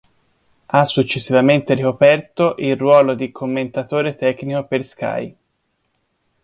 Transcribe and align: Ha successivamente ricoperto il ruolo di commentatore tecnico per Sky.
Ha 0.65 0.83
successivamente 0.83 1.75
ricoperto 1.75 2.55
il 2.57 2.75
ruolo 2.75 3.13
di 3.13 3.31
commentatore 3.31 4.15
tecnico 4.15 4.65
per 4.65 4.83
Sky. 4.83 5.35